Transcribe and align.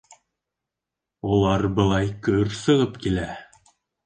Улар, 1.35 1.67
былай, 1.81 2.09
көр 2.29 2.51
сығып 2.63 2.99
килә... 3.05 3.29